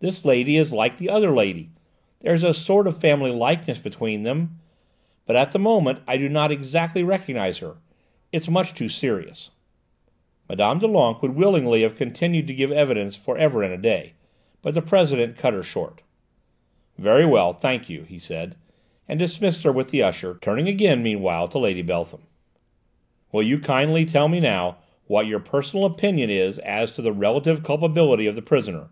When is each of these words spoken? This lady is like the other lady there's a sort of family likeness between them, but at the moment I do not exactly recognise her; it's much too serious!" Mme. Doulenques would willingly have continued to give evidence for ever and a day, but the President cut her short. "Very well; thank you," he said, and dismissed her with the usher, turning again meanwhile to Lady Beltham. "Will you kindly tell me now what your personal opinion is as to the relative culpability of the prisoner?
This 0.00 0.24
lady 0.24 0.56
is 0.56 0.72
like 0.72 0.98
the 0.98 1.08
other 1.08 1.30
lady 1.30 1.70
there's 2.18 2.42
a 2.42 2.52
sort 2.52 2.88
of 2.88 2.98
family 3.00 3.30
likeness 3.30 3.78
between 3.78 4.24
them, 4.24 4.58
but 5.24 5.36
at 5.36 5.52
the 5.52 5.58
moment 5.60 6.00
I 6.04 6.16
do 6.16 6.28
not 6.28 6.50
exactly 6.50 7.04
recognise 7.04 7.58
her; 7.58 7.76
it's 8.32 8.48
much 8.48 8.74
too 8.74 8.88
serious!" 8.88 9.50
Mme. 10.48 10.78
Doulenques 10.80 11.22
would 11.22 11.36
willingly 11.36 11.82
have 11.82 11.94
continued 11.94 12.48
to 12.48 12.54
give 12.54 12.72
evidence 12.72 13.14
for 13.14 13.38
ever 13.38 13.62
and 13.62 13.72
a 13.72 13.78
day, 13.78 14.14
but 14.62 14.74
the 14.74 14.82
President 14.82 15.38
cut 15.38 15.54
her 15.54 15.62
short. 15.62 16.02
"Very 16.98 17.24
well; 17.24 17.52
thank 17.52 17.88
you," 17.88 18.02
he 18.02 18.18
said, 18.18 18.56
and 19.06 19.16
dismissed 19.20 19.62
her 19.62 19.70
with 19.70 19.92
the 19.92 20.02
usher, 20.02 20.40
turning 20.42 20.66
again 20.66 21.04
meanwhile 21.04 21.46
to 21.46 21.58
Lady 21.60 21.82
Beltham. 21.82 22.24
"Will 23.30 23.44
you 23.44 23.60
kindly 23.60 24.06
tell 24.06 24.28
me 24.28 24.40
now 24.40 24.78
what 25.06 25.28
your 25.28 25.38
personal 25.38 25.84
opinion 25.84 26.30
is 26.30 26.58
as 26.58 26.96
to 26.96 27.02
the 27.02 27.12
relative 27.12 27.62
culpability 27.62 28.26
of 28.26 28.34
the 28.34 28.42
prisoner? 28.42 28.88